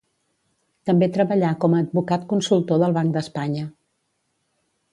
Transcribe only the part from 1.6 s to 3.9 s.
com a advocat consultor del Banc d'Espanya.